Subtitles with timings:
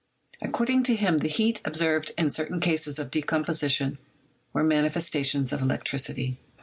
[0.41, 3.99] According to him the heat observed in certain cases of decomposition
[4.51, 6.39] were manifestations of electricity.